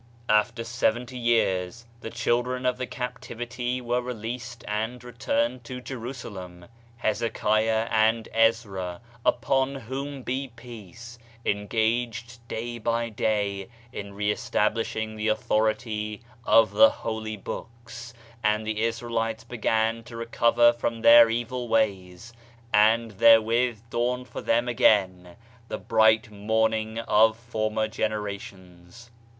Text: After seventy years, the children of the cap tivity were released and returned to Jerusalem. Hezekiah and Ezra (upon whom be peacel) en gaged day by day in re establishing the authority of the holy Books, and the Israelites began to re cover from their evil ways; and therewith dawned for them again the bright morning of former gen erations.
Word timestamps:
After 0.29 0.63
seventy 0.63 1.15
years, 1.19 1.85
the 1.99 2.09
children 2.09 2.65
of 2.65 2.79
the 2.79 2.87
cap 2.87 3.21
tivity 3.21 3.79
were 3.81 4.01
released 4.01 4.65
and 4.67 5.03
returned 5.03 5.63
to 5.65 5.79
Jerusalem. 5.79 6.65
Hezekiah 6.97 7.87
and 7.91 8.27
Ezra 8.33 8.99
(upon 9.23 9.75
whom 9.75 10.23
be 10.23 10.51
peacel) 10.55 11.19
en 11.45 11.67
gaged 11.67 12.39
day 12.47 12.79
by 12.79 13.09
day 13.09 13.69
in 13.93 14.13
re 14.15 14.31
establishing 14.31 15.17
the 15.17 15.27
authority 15.27 16.23
of 16.45 16.71
the 16.71 16.89
holy 16.89 17.37
Books, 17.37 18.15
and 18.43 18.65
the 18.65 18.81
Israelites 18.81 19.43
began 19.43 20.01
to 20.05 20.17
re 20.17 20.25
cover 20.25 20.73
from 20.73 21.01
their 21.01 21.29
evil 21.29 21.67
ways; 21.67 22.33
and 22.73 23.11
therewith 23.11 23.81
dawned 23.91 24.27
for 24.27 24.41
them 24.41 24.67
again 24.67 25.35
the 25.67 25.77
bright 25.77 26.31
morning 26.31 26.97
of 26.97 27.37
former 27.37 27.87
gen 27.87 28.09
erations. 28.13 29.09